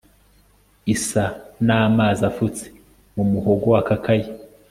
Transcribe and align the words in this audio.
isa 0.95 1.25
n'amazi 1.65 2.21
afutse 2.31 2.65
mu 3.15 3.23
muhogo 3.31 3.65
wakakaye 3.75 4.27